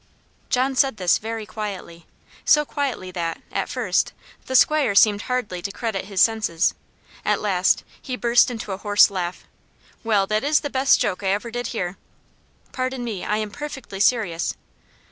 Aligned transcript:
John 0.49 0.75
said 0.75 0.97
this 0.97 1.19
very 1.19 1.45
quietly 1.45 2.07
so 2.43 2.65
quietly 2.65 3.11
that, 3.11 3.39
at 3.51 3.69
first, 3.69 4.13
the 4.47 4.55
'squire 4.55 4.95
seemed 4.95 5.21
hardly 5.29 5.61
to 5.61 5.71
credit 5.71 6.05
his 6.05 6.19
senses. 6.19 6.73
At 7.23 7.39
last, 7.39 7.83
he 8.01 8.15
burst 8.15 8.49
into 8.49 8.71
a 8.71 8.77
hoarse 8.77 9.11
laugh. 9.11 9.43
"Well, 10.03 10.25
that 10.25 10.43
is 10.43 10.61
the 10.61 10.71
best 10.71 10.99
joke 10.99 11.21
I 11.21 11.27
ever 11.27 11.51
did 11.51 11.67
hear." 11.67 11.97
"Pardon 12.71 13.03
me; 13.03 13.23
I 13.23 13.37
am 13.37 13.51
perfectly 13.51 13.99
serious." 13.99 14.55